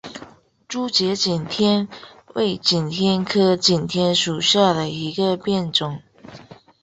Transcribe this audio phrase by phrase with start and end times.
[0.67, 1.87] 珠节景天
[2.33, 6.01] 为景天科景天属下的一个变种。